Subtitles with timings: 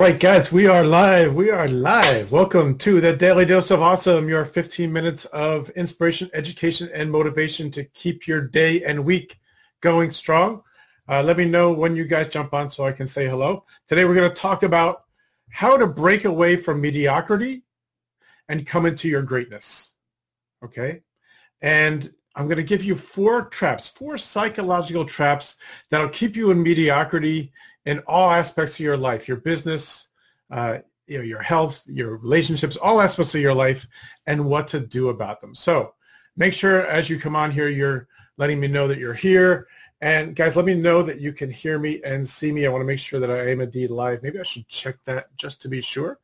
[0.00, 1.36] Right, guys, we are live.
[1.36, 2.32] We are live.
[2.32, 7.70] Welcome to the Daily Dose of Awesome, your 15 minutes of inspiration, education, and motivation
[7.70, 9.38] to keep your day and week
[9.82, 10.64] going strong.
[11.08, 13.66] Uh, let me know when you guys jump on so I can say hello.
[13.86, 15.04] Today, we're going to talk about
[15.48, 17.62] how to break away from mediocrity
[18.48, 19.92] and come into your greatness.
[20.64, 21.02] Okay?
[21.62, 25.54] And I'm going to give you four traps, four psychological traps
[25.90, 27.52] that'll keep you in mediocrity
[27.86, 30.08] in all aspects of your life, your business,
[30.50, 33.86] uh, you know, your health, your relationships, all aspects of your life,
[34.26, 35.54] and what to do about them.
[35.54, 35.94] So
[36.36, 39.68] make sure as you come on here, you're letting me know that you're here.
[40.00, 42.66] And guys, let me know that you can hear me and see me.
[42.66, 44.22] I want to make sure that I am indeed live.
[44.22, 46.18] Maybe I should check that just to be sure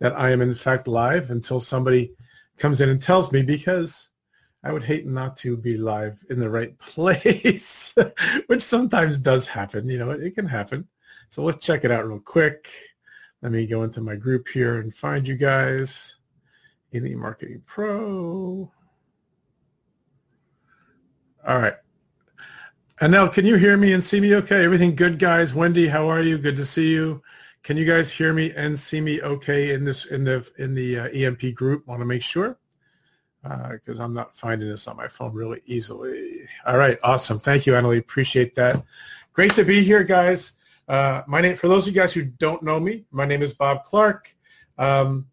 [0.00, 2.12] that I am in fact live until somebody
[2.58, 4.08] comes in and tells me because
[4.64, 7.94] I would hate not to be live in the right place,
[8.46, 9.88] which sometimes does happen.
[9.88, 10.88] You know, it, it can happen.
[11.32, 12.68] So let's check it out real quick.
[13.40, 16.16] Let me go into my group here and find you guys.
[16.90, 18.70] Elite Marketing Pro.
[21.46, 21.72] All right.
[23.00, 24.62] Now, can you hear me and see me okay?
[24.62, 25.54] Everything good, guys?
[25.54, 26.36] Wendy, how are you?
[26.36, 27.22] Good to see you.
[27.62, 30.98] Can you guys hear me and see me okay in this in the in the
[30.98, 31.86] uh, EMP group?
[31.86, 32.58] Want to make sure
[33.42, 36.46] because uh, I'm not finding this on my phone really easily.
[36.66, 37.38] All right, awesome.
[37.38, 38.00] Thank you, Annalie.
[38.00, 38.84] Appreciate that.
[39.32, 40.56] Great to be here, guys.
[40.92, 43.54] Uh, my name, for those of you guys who don't know me, my name is
[43.54, 44.36] Bob Clark.
[44.76, 45.26] Um,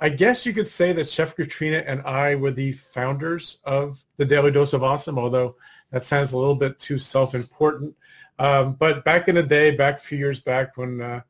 [0.00, 4.24] I guess you could say that Chef Katrina and I were the founders of the
[4.24, 5.54] Daily Dose of Awesome, although
[5.92, 7.94] that sounds a little bit too self-important.
[8.40, 11.20] Um, but back in the day, back a few years back when, uh,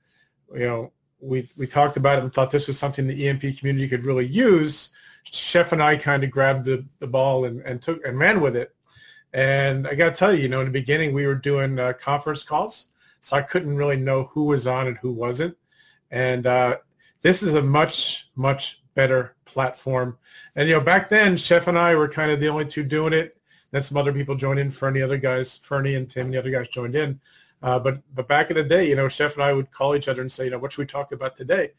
[0.54, 3.88] you know, we, we talked about it and thought this was something the EMP community
[3.88, 4.88] could really use,
[5.24, 8.56] Chef and I kind of grabbed the, the ball and, and took and ran with
[8.56, 8.74] it.
[9.34, 11.92] And I got to tell you, you know, in the beginning we were doing uh,
[11.92, 12.86] conference calls
[13.26, 15.56] so I couldn't really know who was on and who wasn't.
[16.12, 16.76] And uh,
[17.22, 20.16] this is a much, much better platform.
[20.54, 23.12] And, you know, back then, Chef and I were kind of the only two doing
[23.12, 23.36] it.
[23.72, 26.68] Then some other people joined in, Fernie, other guys, Fernie and Tim, the other guys
[26.68, 27.18] joined in.
[27.64, 30.06] Uh, but but back in the day, you know, Chef and I would call each
[30.06, 31.72] other and say, you know, what should we talk about today?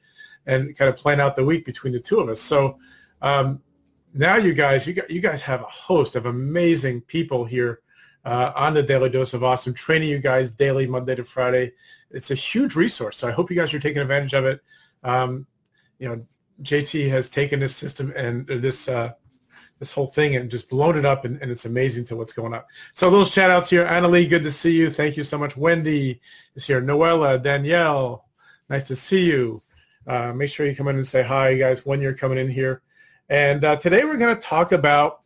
[0.47, 2.41] And kind of plan out the week between the two of us.
[2.41, 2.77] So
[3.21, 3.61] um,
[4.13, 7.79] now you guys, you, got, you guys have a host of amazing people here
[8.27, 11.71] uh, on the Daily Dose of Awesome, training you guys daily, Monday to Friday.
[12.11, 13.15] It's a huge resource.
[13.15, 14.61] So I hope you guys are taking advantage of it.
[15.01, 15.47] Um,
[15.97, 16.25] you know,
[16.61, 19.13] JT has taken this system and this uh,
[19.79, 22.53] this whole thing and just blown it up, and, and, it's amazing to what's going
[22.53, 22.63] on.
[22.95, 23.85] So those shout outs here.
[23.85, 24.89] Annalie, good to see you.
[24.89, 25.55] Thank you so much.
[25.55, 26.19] Wendy
[26.55, 26.81] is here.
[26.81, 28.25] Noella, Danielle,
[28.69, 29.61] nice to see you.
[30.05, 32.81] Uh, make sure you come in and say hi, guys, when you're coming in here.
[33.29, 35.21] And uh, today we're going to talk about,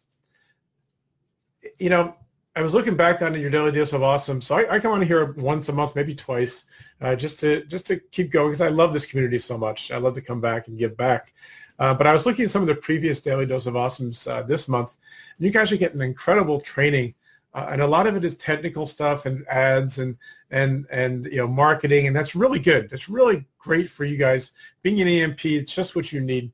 [1.80, 2.16] you know,
[2.54, 4.42] I was looking back on your daily dose of awesome.
[4.42, 6.66] So I, I come on here once a month, maybe twice,
[7.00, 9.90] uh, just to just to keep going because I love this community so much.
[9.90, 11.34] I love to come back and give back.
[11.80, 14.42] Uh, but I was looking at some of the previous daily dose of awesomes uh,
[14.44, 14.98] this month.
[15.38, 17.16] And you guys are getting incredible training,
[17.54, 20.18] uh, and a lot of it is technical stuff and ads and
[20.52, 22.90] and and you know marketing, and that's really good.
[22.90, 24.52] That's really great for you guys.
[24.82, 26.52] Being an EMP, it's just what you need.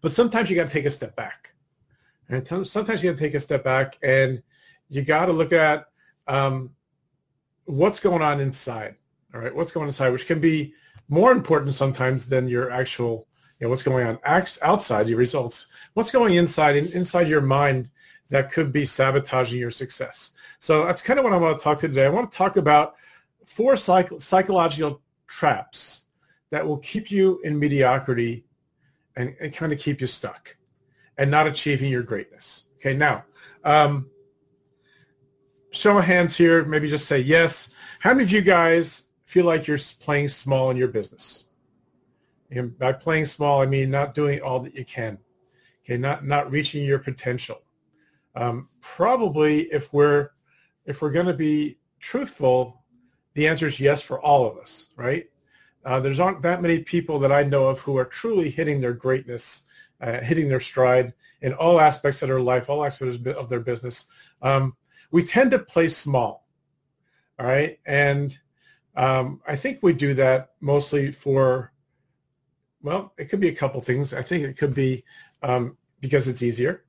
[0.00, 1.50] But sometimes you got to take a step back,
[2.30, 4.42] and sometimes you got to take a step back and
[4.90, 5.86] you got to look at
[6.26, 6.70] um,
[7.64, 8.96] what's going on inside.
[9.32, 10.74] All right, what's going inside, which can be
[11.08, 15.68] more important sometimes than your actual, you know, what's going on outside your results.
[15.94, 17.88] What's going inside and inside your mind
[18.28, 20.32] that could be sabotaging your success.
[20.58, 22.06] So that's kind of what I want to talk to today.
[22.06, 22.94] I want to talk about
[23.44, 26.04] four psych- psychological traps
[26.50, 28.44] that will keep you in mediocrity
[29.16, 30.56] and, and, kind of keep you stuck
[31.18, 32.64] and not achieving your greatness.
[32.76, 33.24] Okay, now
[33.64, 34.08] um,
[35.72, 37.68] show of hands here, maybe just say yes.
[38.00, 41.46] How many of you guys feel like you're playing small in your business?
[42.50, 45.18] And by playing small, I mean not doing all that you can.
[45.84, 47.62] Okay, not not reaching your potential.
[48.34, 50.30] Um, probably, if we're
[50.86, 52.82] if we're going to be truthful,
[53.34, 55.26] the answer is yes for all of us, right?
[55.84, 58.92] Uh, there's aren't that many people that I know of who are truly hitting their
[58.92, 59.62] greatness,
[60.00, 64.06] uh, hitting their stride in all aspects of their life, all aspects of their business.
[64.42, 64.76] Um,
[65.10, 66.46] we tend to play small.
[67.38, 67.78] All right.
[67.86, 68.38] And
[68.96, 71.72] um, I think we do that mostly for,
[72.82, 74.12] well, it could be a couple things.
[74.12, 75.04] I think it could be
[75.42, 76.84] um, because it's easier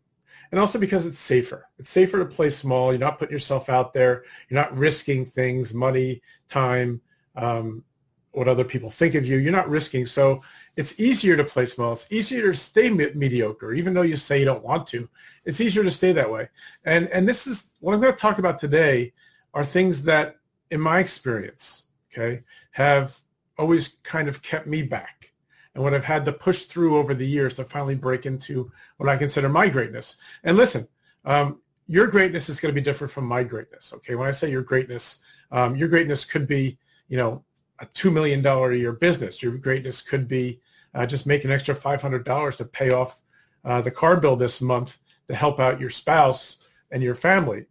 [0.51, 1.67] and also because it's safer.
[1.79, 2.91] It's safer to play small.
[2.91, 4.25] You're not putting yourself out there.
[4.49, 7.01] You're not risking things, money, time,
[7.35, 7.83] um,
[8.31, 9.37] what other people think of you.
[9.37, 10.05] You're not risking.
[10.05, 10.41] So
[10.77, 11.93] it's easier to play small.
[11.93, 15.09] It's easier to stay me- mediocre, even though you say you don't want to.
[15.45, 16.49] It's easier to stay that way.
[16.85, 19.13] And and this is what I'm going to talk about today
[19.53, 20.37] are things that,
[20.69, 23.17] in my experience, okay, have
[23.57, 25.31] always kind of kept me back
[25.73, 29.09] and what I've had to push through over the years to finally break into what
[29.09, 30.17] I consider my greatness.
[30.43, 30.87] And listen,
[31.25, 33.93] um, your greatness is going to be different from my greatness.
[33.93, 34.15] Okay.
[34.15, 35.19] When I say your greatness,
[35.51, 36.77] um, your greatness could be,
[37.07, 37.43] you know,
[37.81, 39.41] a $2 million a year business.
[39.41, 40.61] Your greatness could be
[40.93, 43.21] uh, just make an extra $500 to pay off
[43.65, 47.65] uh, the car bill this month to help out your spouse and your family.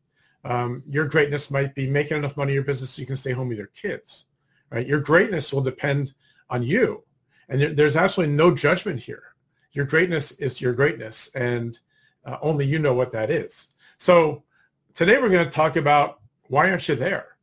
[0.44, 3.32] Um, your greatness might be making enough money in your business so you can stay
[3.32, 4.26] home with your kids,
[4.70, 4.86] right?
[4.86, 6.14] Your greatness will depend
[6.48, 7.04] on you.
[7.48, 9.34] And there, there's absolutely no judgment here.
[9.72, 11.78] Your greatness is your greatness, and
[12.24, 13.68] uh, only you know what that is.
[13.98, 14.42] So
[14.94, 17.36] today we're going to talk about why aren't you there,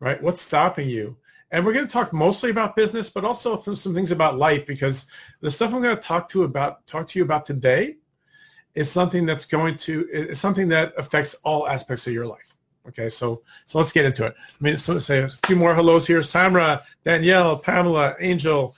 [0.00, 0.22] right?
[0.22, 1.16] What's stopping you?
[1.54, 5.06] And we're going to talk mostly about business, but also some things about life because
[5.40, 7.94] the stuff I'm going to talk to about talk to you about today
[8.74, 12.56] is something that's going to is something that affects all aspects of your life.
[12.88, 14.34] Okay, so so let's get into it.
[14.36, 16.22] I mean, so say a few more hellos here.
[16.22, 18.74] Samra, Danielle, Pamela, Angel,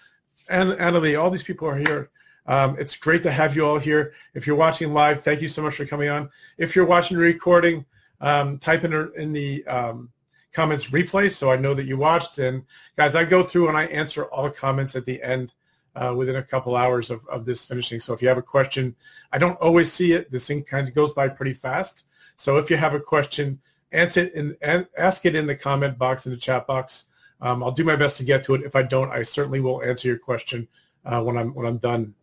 [0.50, 2.10] and Annalie, all these people are here.
[2.44, 4.12] Um, it's great to have you all here.
[4.34, 6.28] If you're watching live, thank you so much for coming on.
[6.58, 7.86] If you're watching the recording,
[8.20, 10.10] um, type in, in the um,
[10.56, 12.38] comments replay so I know that you watched.
[12.38, 12.64] And
[12.96, 15.52] guys, I go through and I answer all comments at the end
[15.94, 18.00] uh, within a couple hours of, of this finishing.
[18.00, 18.96] So if you have a question,
[19.32, 20.32] I don't always see it.
[20.32, 22.04] This thing kind of goes by pretty fast.
[22.36, 23.60] So if you have a question,
[23.92, 24.56] answer it in,
[24.96, 27.04] ask it in the comment box in the chat box.
[27.42, 28.62] Um, I'll do my best to get to it.
[28.62, 30.66] If I don't, I certainly will answer your question
[31.04, 32.14] uh, when I'm when I'm done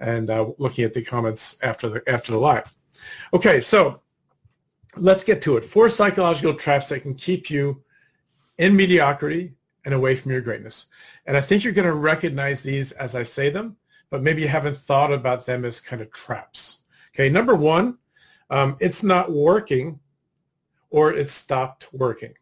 [0.00, 2.72] and uh, looking at the comments after the after the live.
[3.34, 4.00] Okay, so
[4.96, 5.64] let's get to it.
[5.64, 7.82] Four psychological traps that can keep you
[8.58, 9.54] in mediocrity
[9.84, 10.86] and away from your greatness.
[11.26, 13.76] And I think you're going to recognize these as I say them,
[14.10, 16.80] but maybe you haven't thought about them as kind of traps.
[17.14, 17.98] Okay, number one,
[18.50, 19.98] um, it's not working
[20.90, 22.34] or it stopped working.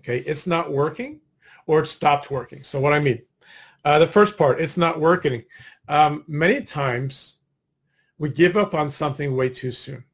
[0.00, 1.20] Okay, it's not working
[1.66, 2.62] or it stopped working.
[2.62, 3.20] So what I mean,
[3.84, 5.44] uh, the first part, it's not working.
[5.88, 7.36] Um, many times
[8.18, 10.04] we give up on something way too soon.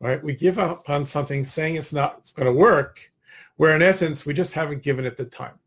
[0.00, 0.22] Right?
[0.22, 3.10] We give up on something saying it's not going to work
[3.58, 5.58] where in essence, we just haven't given it the time.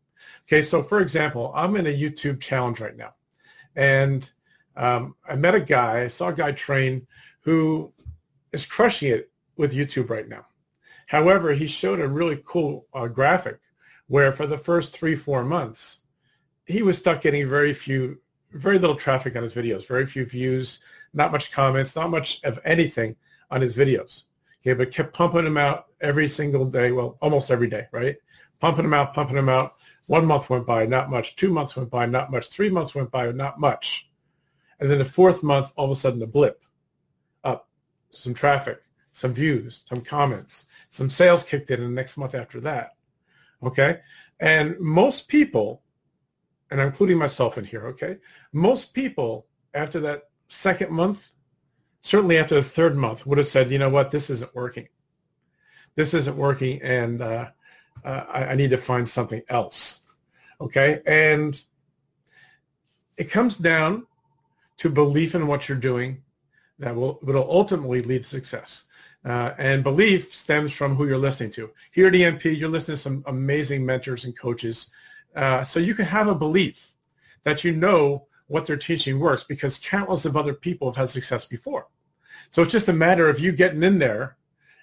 [0.48, 3.14] Okay, so for example, I'm in a YouTube challenge right now.
[3.76, 4.28] And
[4.76, 7.06] um, I met a guy, I saw a guy train
[7.40, 7.92] who
[8.52, 10.46] is crushing it with YouTube right now.
[11.06, 13.58] However, he showed a really cool uh, graphic
[14.08, 16.00] where for the first three, four months,
[16.64, 18.18] he was stuck getting very few,
[18.52, 20.80] very little traffic on his videos, very few views,
[21.12, 23.16] not much comments, not much of anything
[23.52, 24.24] on his videos.
[24.60, 28.16] Okay, but kept pumping them out every single day, well, almost every day, right?
[28.60, 29.74] Pumping them out, pumping them out.
[30.06, 31.36] One month went by, not much.
[31.36, 32.48] Two months went by, not much.
[32.48, 34.08] Three months went by, not much.
[34.80, 36.62] And then the fourth month, all of a sudden, a blip
[37.44, 37.68] up,
[38.10, 38.82] some traffic,
[39.12, 42.90] some views, some comments, some sales kicked in, and the next month after that.
[43.62, 44.00] Okay,
[44.40, 45.82] and most people,
[46.70, 47.86] and I'm including myself in here.
[47.88, 48.16] Okay,
[48.52, 51.32] most people after that second month
[52.02, 54.88] certainly after the third month would have said, you know what, this isn't working.
[55.94, 57.48] This isn't working, and uh,
[58.04, 60.00] uh, I, I need to find something else.
[60.60, 61.60] Okay, and
[63.16, 64.06] it comes down
[64.78, 66.22] to belief in what you're doing
[66.78, 68.84] that will will ultimately lead to success.
[69.24, 71.70] Uh, and belief stems from who you're listening to.
[71.92, 74.90] Here at EMP, you're listening to some amazing mentors and coaches.
[75.36, 76.92] Uh, so you can have a belief
[77.44, 81.46] that you know what they're teaching works because countless of other people have had success
[81.46, 81.86] before.
[82.50, 84.36] So it's just a matter of you getting in there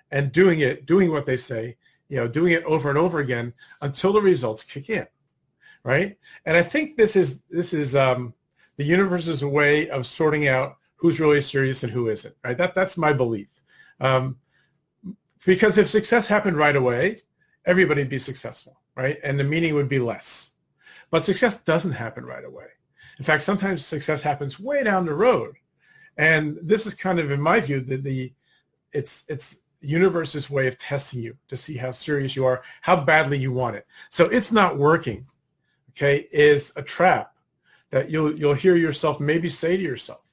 [0.10, 1.78] and doing it, doing what they say,
[2.10, 5.06] you know, doing it over and over again until the results kick in,
[5.84, 6.18] right?
[6.48, 8.34] And I think this is this is um,
[8.78, 12.58] the universe's way of sorting out who's really serious and who isn't, right?
[12.58, 13.50] That that's my belief.
[14.00, 14.38] Um,
[15.46, 17.18] because if success happened right away,
[17.66, 19.20] everybody'd be successful, right?
[19.24, 20.54] And the meaning would be less.
[21.12, 22.66] But success doesn't happen right away.
[23.20, 25.56] In fact, sometimes success happens way down the road.
[26.18, 28.34] And this is kind of, in my view, the, the
[28.92, 33.38] it's it's universe's way of testing you to see how serious you are, how badly
[33.38, 33.86] you want it.
[34.10, 35.26] So it's not working,
[35.92, 37.34] okay, is a trap
[37.90, 40.24] that you'll you'll hear yourself maybe say to yourself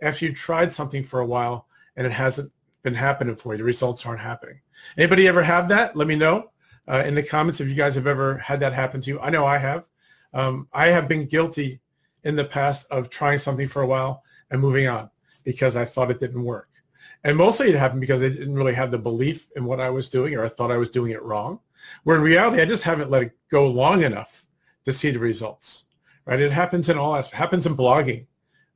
[0.00, 3.58] after you tried something for a while and it hasn't been happening for you.
[3.58, 4.60] The results aren't happening.
[4.96, 5.96] Anybody ever have that?
[5.96, 6.50] Let me know
[6.88, 9.20] uh, in the comments if you guys have ever had that happen to you.
[9.20, 9.84] I know I have.
[10.34, 11.80] Um, I have been guilty
[12.24, 15.10] in the past of trying something for a while and moving on
[15.44, 16.68] because I thought it didn't work.
[17.24, 20.08] And mostly it happened because I didn't really have the belief in what I was
[20.08, 21.60] doing or I thought I was doing it wrong.
[22.04, 24.44] Where in reality, I just haven't let it go long enough
[24.84, 25.84] to see the results,
[26.26, 26.40] right?
[26.40, 28.26] It happens in all aspects, happens in blogging,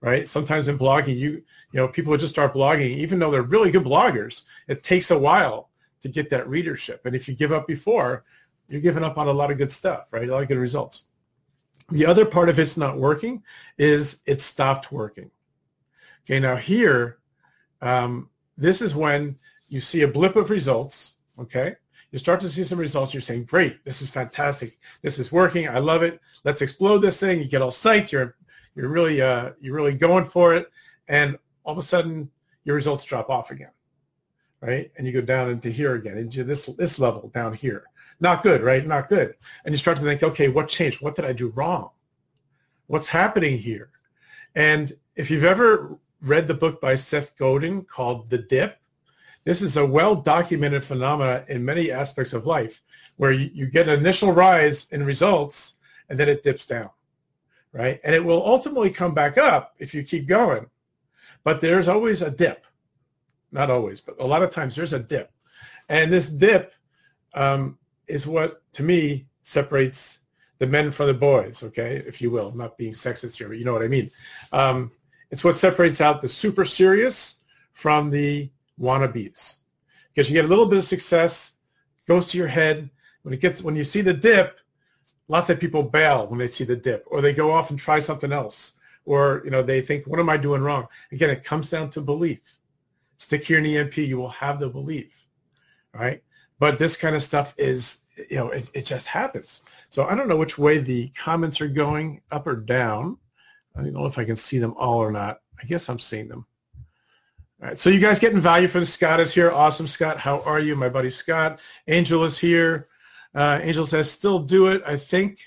[0.00, 0.28] right?
[0.28, 1.42] Sometimes in blogging, you, you
[1.74, 5.18] know, people would just start blogging, even though they're really good bloggers, it takes a
[5.18, 5.70] while
[6.02, 7.06] to get that readership.
[7.06, 8.24] And if you give up before,
[8.68, 10.28] you're giving up on a lot of good stuff, right?
[10.28, 11.04] A lot of good results.
[11.90, 13.42] The other part of it's not working
[13.78, 15.30] is it stopped working.
[16.24, 17.18] Okay, now here,
[17.80, 18.28] um,
[18.58, 19.38] this is when
[19.68, 21.76] you see a blip of results, okay?
[22.10, 23.12] You start to see some results.
[23.12, 24.78] You're saying, great, this is fantastic.
[25.02, 25.68] This is working.
[25.68, 26.20] I love it.
[26.44, 27.38] Let's explode this thing.
[27.38, 28.10] You get all psyched.
[28.10, 28.36] You're,
[28.74, 30.70] you're really, uh, you're really going for it.
[31.08, 32.30] And all of a sudden
[32.64, 33.70] your results drop off again,
[34.60, 34.90] right?
[34.96, 37.84] And you go down into here again, into this, this level down here.
[38.20, 38.86] Not good, right?
[38.86, 39.34] Not good.
[39.64, 41.02] And you start to think, okay, what changed?
[41.02, 41.90] What did I do wrong?
[42.86, 43.90] What's happening here?
[44.54, 48.78] And if you've ever read the book by Seth Godin called The Dip,
[49.44, 52.82] this is a well-documented phenomena in many aspects of life
[53.16, 55.74] where you, you get an initial rise in results
[56.08, 56.90] and then it dips down,
[57.72, 58.00] right?
[58.02, 60.66] And it will ultimately come back up if you keep going.
[61.44, 62.66] But there's always a dip.
[63.52, 65.30] Not always, but a lot of times there's a dip.
[65.88, 66.72] And this dip
[67.34, 70.20] um, is what, to me, separates
[70.58, 72.48] the men from the boys, okay, if you will.
[72.48, 74.10] I'm not being sexist here, but you know what I mean.
[74.52, 74.90] Um,
[75.30, 77.40] it's what separates out the super serious
[77.72, 79.56] from the wannabes.
[80.14, 81.52] Because you get a little bit of success,
[82.06, 82.88] goes to your head.
[83.22, 84.58] When it gets, when you see the dip,
[85.28, 87.98] lots of people bail when they see the dip, or they go off and try
[87.98, 88.72] something else,
[89.04, 92.00] or you know they think, "What am I doing wrong?" Again, it comes down to
[92.00, 92.58] belief.
[93.18, 95.26] Stick here in EMP, you will have the belief,
[95.92, 96.22] right?
[96.58, 97.98] But this kind of stuff is,
[98.30, 99.62] you know, it, it just happens.
[99.88, 103.18] So I don't know which way the comments are going, up or down.
[103.76, 105.40] I don't know if I can see them all or not.
[105.60, 106.46] I guess I'm seeing them.
[107.62, 109.50] All right, so you guys getting value the Scott is here.
[109.50, 110.18] Awesome, Scott.
[110.18, 110.76] How are you?
[110.76, 111.60] My buddy Scott.
[111.86, 112.88] Angel is here.
[113.34, 115.38] Uh, Angel says, still do it, I think.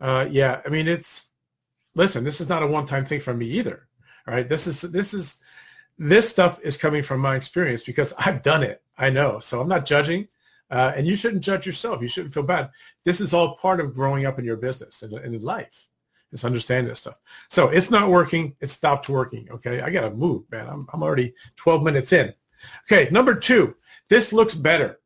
[0.00, 1.26] Uh, yeah, I mean, it's,
[1.94, 3.88] listen, this is not a one-time thing for me either.
[4.26, 5.36] All right, this is, this is,
[6.00, 8.82] this stuff is coming from my experience because I've done it.
[8.96, 9.38] I know.
[9.38, 10.28] So I'm not judging.
[10.70, 12.00] Uh, and you shouldn't judge yourself.
[12.00, 12.70] You shouldn't feel bad.
[13.04, 15.88] This is all part of growing up in your business and in life.
[16.30, 17.18] Just understand this stuff.
[17.50, 18.56] So it's not working.
[18.60, 19.48] It stopped working.
[19.50, 19.82] Okay.
[19.82, 20.68] I got to move, man.
[20.68, 22.32] I'm, I'm already 12 minutes in.
[22.90, 23.10] Okay.
[23.10, 23.74] Number two,
[24.08, 25.00] this looks better.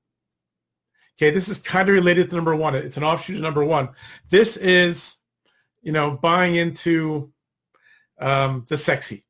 [1.18, 1.30] Okay.
[1.30, 2.76] This is kind of related to number one.
[2.76, 3.88] It's an offshoot of number one.
[4.30, 5.16] This is,
[5.82, 7.32] you know, buying into
[8.20, 9.24] um, the sexy.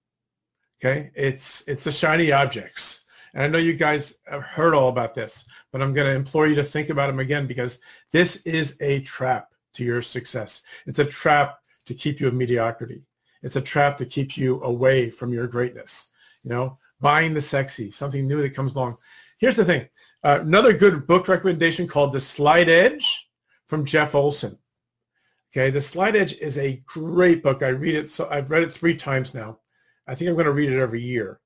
[0.84, 1.10] Okay.
[1.14, 3.04] It's, it's the shiny objects.
[3.32, 6.46] And I know you guys have heard all about this, but I'm going to implore
[6.46, 7.78] you to think about them again because
[8.12, 10.62] this is a trap to your success.
[10.86, 13.02] It's a trap to keep you in mediocrity.
[13.42, 16.10] It's a trap to keep you away from your greatness.
[16.42, 18.98] You know, buying the sexy, something new that comes along.
[19.38, 19.88] Here's the thing.
[20.22, 23.26] Uh, another good book recommendation called The Slight Edge
[23.66, 24.58] from Jeff Olson.
[25.50, 27.62] Okay, The Slight Edge is a great book.
[27.62, 28.10] I read it.
[28.10, 29.60] So I've read it three times now.
[30.06, 31.40] I think I'm going to read it every year.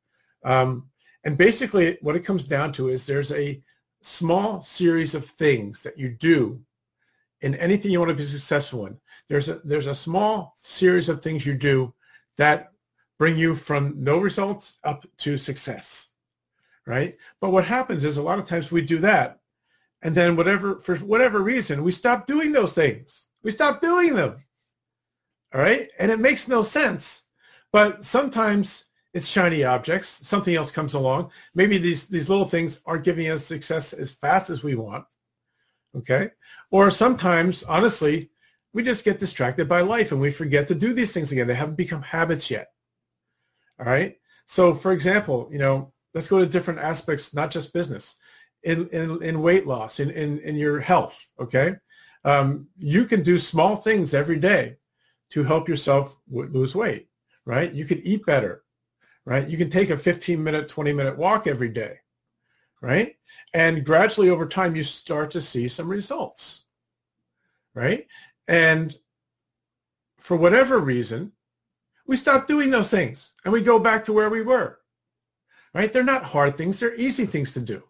[0.45, 0.89] Um,
[1.25, 3.63] and basically, what it comes down to is there's a
[4.01, 6.61] small series of things that you do
[7.41, 8.99] in anything you want to be successful in.
[9.29, 11.93] There's a there's a small series of things you do
[12.37, 12.73] that
[13.19, 16.09] bring you from no results up to success
[16.89, 17.19] right?
[17.41, 19.41] But what happens is a lot of times we do that
[20.03, 23.29] and then whatever for whatever reason we stop doing those things.
[23.43, 24.37] We stop doing them
[25.55, 25.91] all right?
[25.99, 27.25] And it makes no sense
[27.73, 33.05] but sometimes it's shiny objects something else comes along maybe these these little things aren't
[33.05, 35.05] giving us success as fast as we want
[35.97, 36.31] okay
[36.71, 38.31] or sometimes honestly
[38.73, 41.47] we just get distracted by life and we forget to do these things again.
[41.47, 42.69] They haven't become habits yet.
[43.81, 44.17] All right.
[44.47, 48.17] So for example, you know, let's go to different aspects, not just business,
[48.63, 51.25] in, in, in weight loss, in, in, in your health.
[51.41, 51.77] Okay.
[52.25, 54.77] Um, you can do small things every day
[55.31, 57.08] to help yourself w- lose weight,
[57.49, 57.73] right?
[57.73, 58.63] You can eat better,
[59.25, 59.49] right?
[59.49, 61.97] You can take a 15 minute, 20 minute walk every day,
[62.83, 63.17] right?
[63.55, 66.65] And gradually over time, you start to see some results,
[67.75, 68.07] right?
[68.49, 68.95] And
[70.19, 71.33] for whatever reason,
[72.07, 74.81] we stop doing those things and we go back to where we were.
[75.75, 75.91] Right?
[75.91, 77.83] They're not hard things, they're easy things to do.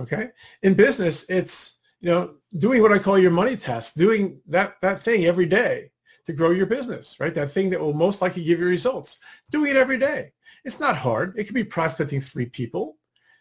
[0.00, 0.30] Okay?
[0.62, 5.00] In business, it's, you know, doing what I call your money test, doing that that
[5.00, 5.91] thing every day
[6.26, 7.34] to grow your business, right?
[7.34, 9.18] That thing that will most likely give you results.
[9.50, 10.32] Doing it every day.
[10.64, 11.34] It's not hard.
[11.36, 12.96] It could be prospecting three people,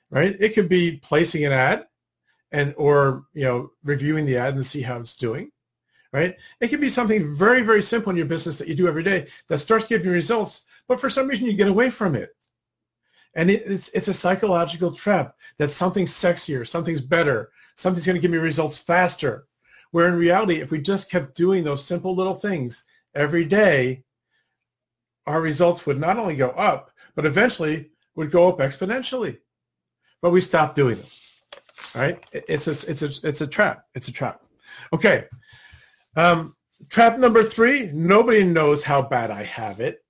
[0.09, 0.35] right?
[0.39, 1.85] It could be placing an ad
[2.51, 5.51] and or, you know, reviewing the ad and see how it's doing
[6.13, 6.37] right?
[6.59, 9.27] It could be something very, very simple in your business that you do every day
[9.47, 12.35] that starts giving you results, but for some reason you get away from it.
[13.33, 18.31] And it's, it's a psychological trap that something's sexier, something's better, something's going to give
[18.31, 19.47] me results faster.
[19.91, 24.03] Where in reality, if we just kept doing those simple little things every day,
[25.27, 29.37] our results would not only go up, but eventually would go up exponentially.
[30.21, 31.07] But we stopped doing them.
[31.95, 32.23] All right?
[32.31, 33.85] It's a, it's a, it's a trap.
[33.95, 34.41] It's a trap.
[34.93, 35.25] Okay.
[36.15, 36.55] Um,
[36.89, 40.03] trap number three, nobody knows how bad I have it.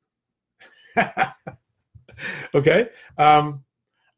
[2.55, 2.89] okay.
[3.17, 3.63] Um,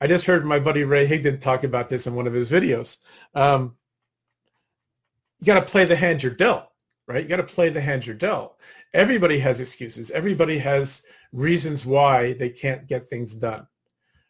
[0.01, 2.97] I just heard my buddy Ray Higdon talk about this in one of his videos.
[3.35, 3.77] Um,
[5.43, 6.69] you got to play the hand you're dealt,
[7.05, 7.21] right?
[7.21, 8.55] You got to play the hand you're dealt.
[8.93, 10.09] Everybody has excuses.
[10.09, 11.01] Everybody has
[11.33, 13.67] reasons why they can't get things done.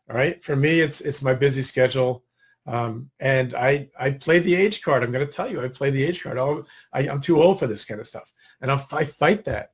[0.10, 0.44] All right.
[0.44, 2.24] For me, it's it's my busy schedule.
[2.66, 5.04] Um, and I, I play the age card.
[5.04, 6.40] I'm going to tell you, I play the age card.
[6.40, 8.32] I'll, I, am too old for this kind of stuff.
[8.62, 9.74] And I'll, I fight that,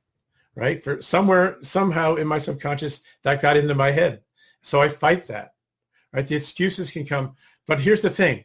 [0.56, 0.82] right?
[0.82, 4.22] For somewhere, somehow in my subconscious, that got into my head.
[4.62, 5.54] So I fight that,
[6.12, 6.26] right?
[6.26, 7.36] The excuses can come.
[7.66, 8.44] But here's the thing,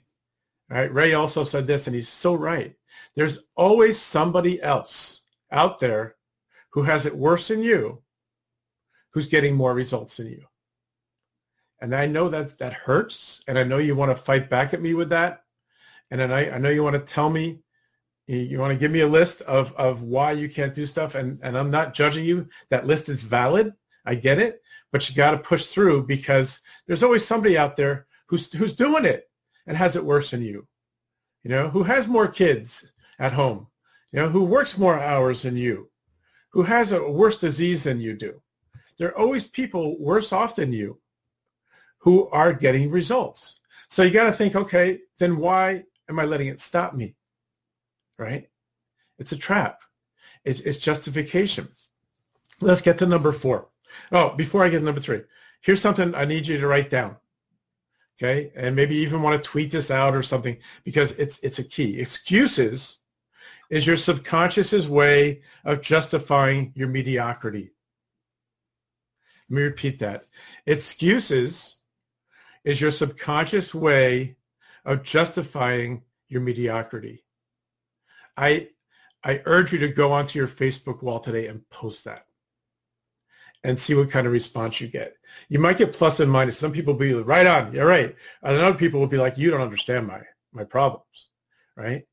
[0.69, 0.93] right?
[0.93, 2.75] Ray also said this, and he's so right.
[3.15, 6.15] There's always somebody else out there
[6.71, 8.01] who has it worse than you,
[9.11, 10.43] who's getting more results than you.
[11.81, 13.41] And I know that that hurts.
[13.47, 15.43] And I know you want to fight back at me with that.
[16.11, 17.59] And then I, I know you want to tell me,
[18.27, 21.15] you want to give me a list of, of why you can't do stuff.
[21.15, 22.47] And, and I'm not judging you.
[22.69, 23.73] That list is valid.
[24.05, 24.61] I get it.
[24.91, 29.05] But you got to push through because there's always somebody out there who's, who's doing
[29.05, 29.29] it
[29.67, 30.67] and has it worse than you.
[31.43, 33.67] You know, who has more kids at home,
[34.11, 35.89] you know, who works more hours than you,
[36.49, 38.41] who has a worse disease than you do.
[38.97, 40.99] There are always people worse off than you
[41.99, 43.59] who are getting results.
[43.89, 47.15] So you got to think, okay, then why am I letting it stop me?
[48.17, 48.47] Right?
[49.17, 49.81] It's a trap.
[50.43, 51.67] It's, it's justification.
[52.61, 53.69] Let's get to number four.
[54.11, 55.21] Oh, before I get to number three,
[55.61, 57.17] here's something I need you to write down.
[58.17, 58.51] Okay.
[58.55, 61.99] And maybe even want to tweet this out or something because it's, it's a key.
[61.99, 62.99] Excuses
[63.69, 67.71] is your subconscious's way of justifying your mediocrity.
[69.49, 70.27] Let me repeat that.
[70.65, 71.77] Excuses
[72.63, 74.37] is your subconscious way
[74.85, 77.23] of justifying your mediocrity.
[78.37, 78.69] I,
[79.23, 82.25] I urge you to go onto your Facebook wall today and post that
[83.63, 85.15] and see what kind of response you get.
[85.49, 86.57] You might get plus and minus.
[86.57, 88.15] Some people will be like, right on, you're right.
[88.43, 90.21] And other people will be like, you don't understand my,
[90.53, 91.29] my problems,
[91.75, 92.05] right?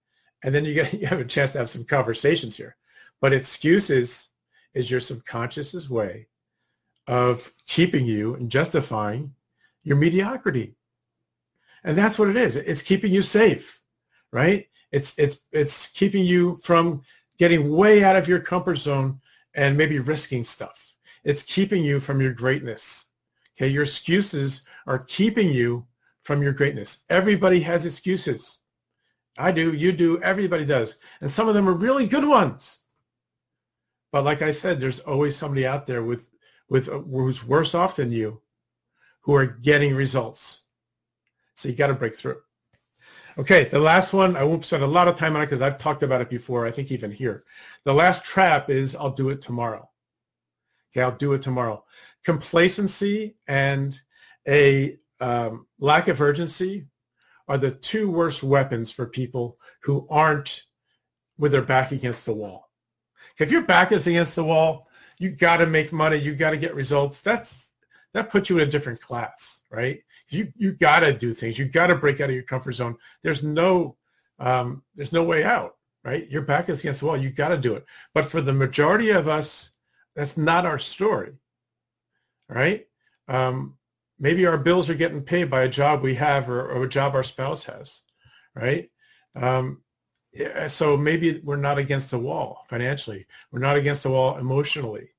[0.42, 2.76] And then you get you have a chance to have some conversations here.
[3.20, 4.28] But excuses
[4.74, 6.26] is your subconscious's way
[7.06, 9.34] of keeping you and justifying
[9.82, 10.74] your mediocrity.
[11.84, 12.56] And that's what it is.
[12.56, 13.80] It's keeping you safe,
[14.32, 14.66] right?
[14.92, 17.02] It's it's it's keeping you from
[17.38, 19.20] getting way out of your comfort zone
[19.54, 20.94] and maybe risking stuff.
[21.24, 23.06] It's keeping you from your greatness.
[23.56, 25.86] Okay, your excuses are keeping you
[26.22, 27.04] from your greatness.
[27.10, 28.58] Everybody has excuses.
[29.38, 30.96] I do, you do, everybody does.
[31.20, 32.80] And some of them are really good ones.
[34.12, 36.28] But like I said, there's always somebody out there with
[36.68, 38.40] with uh, who's worse off than you
[39.22, 40.62] who are getting results.
[41.54, 42.40] So you got to break through.
[43.38, 45.78] Okay, the last one, I won't spend a lot of time on it because I've
[45.78, 47.44] talked about it before, I think even here.
[47.84, 49.88] The last trap is I'll do it tomorrow.
[50.90, 51.84] Okay, I'll do it tomorrow.
[52.24, 53.98] Complacency and
[54.46, 56.86] a um, lack of urgency
[57.48, 60.64] are the two worst weapons for people who aren't
[61.38, 62.70] with their back against the wall.
[63.38, 66.56] If your back is against the wall, you got to make money, you got to
[66.56, 67.22] get results.
[67.22, 67.72] That's
[68.14, 70.00] that puts you in a different class, right?
[70.28, 71.58] You you got to do things.
[71.58, 72.96] You got to break out of your comfort zone.
[73.22, 73.96] There's no
[74.38, 76.28] um, there's no way out, right?
[76.30, 77.16] Your back is against the wall.
[77.16, 77.84] You got to do it.
[78.14, 79.72] But for the majority of us,
[80.14, 81.32] that's not our story,
[82.48, 82.86] right?
[83.28, 83.76] Um,
[84.22, 87.14] maybe our bills are getting paid by a job we have or, or a job
[87.14, 88.02] our spouse has,
[88.54, 88.88] right?
[89.36, 89.82] Um,
[90.68, 93.26] so maybe we're not against the wall financially.
[93.50, 95.10] We're not against the wall emotionally,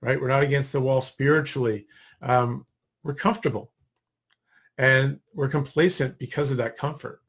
[0.00, 0.20] right?
[0.20, 1.86] We're not against the wall spiritually
[2.22, 2.66] um,
[3.02, 3.72] we're comfortable
[4.78, 7.20] and we're complacent because of that comfort.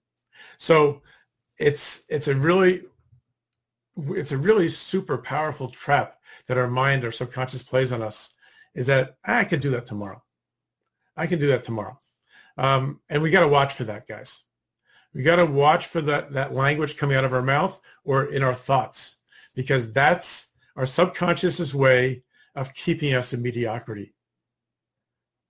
[0.57, 1.01] So
[1.59, 2.83] it's it's a really
[4.09, 8.33] it's a really super powerful trap that our mind, our subconscious plays on us.
[8.75, 10.21] Is that ah, I could do that tomorrow.
[11.17, 11.99] I can do that tomorrow,
[12.57, 14.43] um, and we got to watch for that, guys.
[15.13, 18.43] We got to watch for that that language coming out of our mouth or in
[18.43, 19.17] our thoughts,
[19.55, 22.23] because that's our subconscious's way
[22.55, 24.13] of keeping us in mediocrity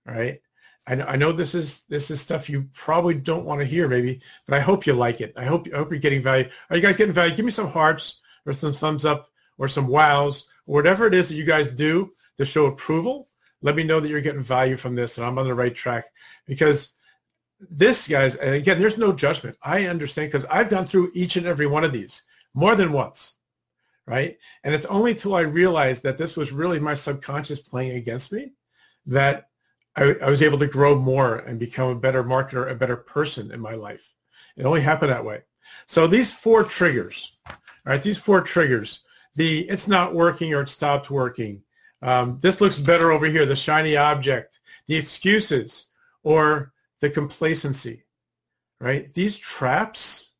[0.08, 0.40] right?
[0.86, 3.88] I know, I know this is this is stuff you probably don't want to hear,
[3.88, 5.34] maybe, but I hope you like it.
[5.36, 6.48] I hope I hope you're getting value.
[6.70, 7.36] Are you guys getting value?
[7.36, 9.28] Give me some hearts or some thumbs up
[9.58, 13.28] or some wows or whatever it is that you guys do to show approval.
[13.62, 16.06] Let me know that you're getting value from this and I'm on the right track
[16.46, 16.94] because
[17.60, 21.44] this guys and again there's no judgment i understand because i've gone through each and
[21.44, 22.22] every one of these
[22.54, 23.34] more than once
[24.06, 28.32] right and it's only till i realized that this was really my subconscious playing against
[28.32, 28.52] me
[29.06, 29.48] that
[29.98, 33.50] I, I was able to grow more and become a better marketer, a better person
[33.50, 34.14] in my life.
[34.56, 35.42] It only happened that way.
[35.86, 39.00] So these four triggers, all right, these four triggers,
[39.34, 41.62] the it's not working or it stopped working.
[42.02, 45.88] Um, this looks better over here, the shiny object, the excuses
[46.22, 48.04] or the complacency,
[48.80, 49.12] right?
[49.14, 50.32] These traps,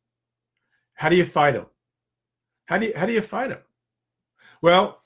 [0.93, 1.65] how do you fight them?
[2.65, 3.61] How do you, how do you fight them?
[4.61, 5.01] Well,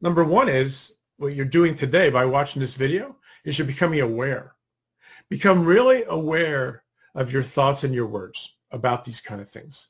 [0.00, 4.54] number one is what you're doing today by watching this video is you're becoming aware.
[5.28, 6.82] Become really aware
[7.14, 9.88] of your thoughts and your words about these kind of things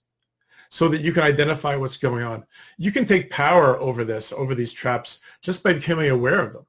[0.71, 2.45] so that you can identify what's going on.
[2.79, 6.67] You can take power over this, over these traps, just by becoming aware of them.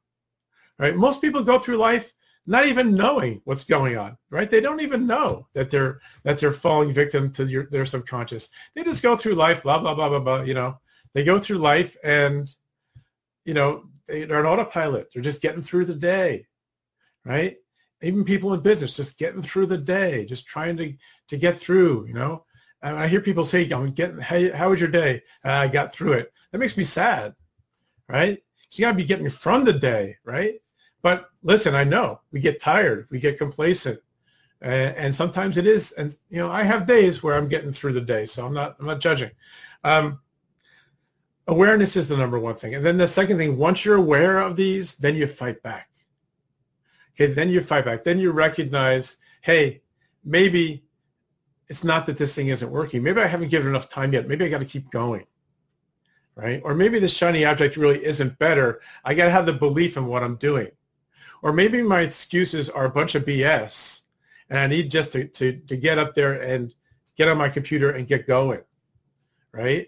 [0.80, 0.96] Right?
[0.96, 2.12] Most people go through life
[2.48, 4.50] not even knowing what's going on, right?
[4.50, 8.50] They don't even know that they're that they're falling victim to your, their subconscious.
[8.76, 10.42] They just go through life, blah blah blah blah blah.
[10.42, 10.80] You know,
[11.14, 12.52] they go through life, and
[13.46, 15.10] you know they, they're an autopilot.
[15.14, 16.48] They're just getting through the day,
[17.26, 17.58] right?
[18.02, 20.94] Even people in business just getting through the day, just trying to
[21.30, 22.08] to get through.
[22.08, 22.46] You know,
[22.84, 24.20] I hear people say, "I'm getting.
[24.20, 25.24] Hey, how was your day?
[25.46, 27.36] Uh, I got through it." That makes me sad,
[28.08, 28.42] right?
[28.72, 30.62] You got to be getting from the day, right?
[31.02, 34.00] But listen, I know we get tired, we get complacent,
[34.62, 35.92] and, and sometimes it is.
[35.94, 38.76] And you know, I have days where I'm getting through the day, so I'm not
[38.80, 39.32] I'm not judging.
[39.84, 40.20] Um,
[41.48, 44.56] awareness is the number one thing, and then the second thing, once you're aware of
[44.56, 45.90] these, then you fight back.
[47.16, 48.04] Okay, then you fight back.
[48.04, 49.82] Then you recognize, hey,
[50.24, 50.84] maybe
[51.72, 53.02] it's not that this thing isn't working.
[53.02, 54.28] Maybe I haven't given enough time yet.
[54.28, 55.26] Maybe I got to keep going.
[56.36, 56.62] Right?
[56.66, 58.82] Or maybe this shiny object really isn't better.
[59.06, 60.68] I got to have the belief in what I'm doing.
[61.42, 64.02] Or maybe my excuses are a bunch of BS
[64.50, 66.74] and I need just to, to, to get up there and
[67.16, 68.64] get on my computer and get going,
[69.54, 69.88] right?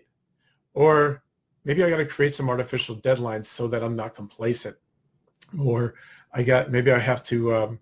[0.74, 1.22] Or
[1.66, 4.78] maybe I got to create some artificial deadlines so that I'm not complacent.
[5.60, 5.96] Or
[6.32, 7.80] I got maybe I have to, um,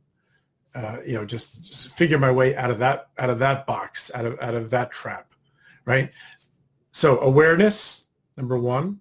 [0.74, 4.12] uh, you know, just, just figure my way out of that out of that box,
[4.14, 5.34] out of out of that trap,
[5.86, 6.12] right?
[6.92, 8.06] So awareness,
[8.38, 9.00] number one,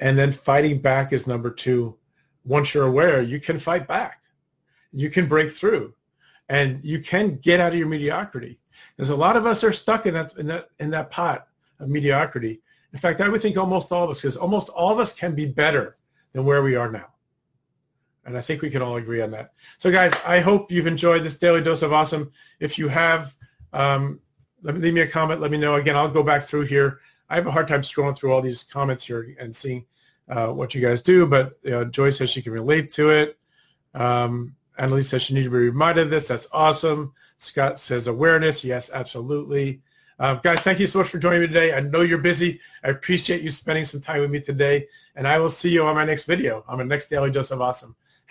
[0.00, 1.96] and then fighting back is number two
[2.44, 4.20] once you're aware, you can fight back.
[4.92, 5.94] You can break through
[6.48, 8.58] and you can get out of your mediocrity.
[8.96, 11.46] Because a lot of us are stuck in that, in that, in that pot
[11.78, 12.60] of mediocrity.
[12.92, 15.34] In fact, I would think almost all of us, because almost all of us can
[15.34, 15.96] be better
[16.32, 17.06] than where we are now.
[18.24, 19.52] And I think we can all agree on that.
[19.78, 22.30] So guys, I hope you've enjoyed this daily dose of awesome.
[22.60, 23.34] If you have,
[23.72, 24.20] um,
[24.62, 25.40] let me leave me a comment.
[25.40, 25.74] Let me know.
[25.74, 27.00] Again, I'll go back through here.
[27.28, 29.86] I have a hard time scrolling through all these comments here and seeing
[30.28, 33.38] uh, what you guys do, but you know, Joy says she can relate to it.
[33.94, 36.28] Um, Annalise says she needs to be reminded of this.
[36.28, 37.12] That's awesome.
[37.38, 38.64] Scott says awareness.
[38.64, 39.82] Yes, absolutely.
[40.18, 41.74] Um, guys, thank you so much for joining me today.
[41.74, 42.60] I know you're busy.
[42.84, 44.86] I appreciate you spending some time with me today.
[45.16, 47.60] And I will see you on my next video, on my next Daily Dose of
[47.60, 47.96] Awesome.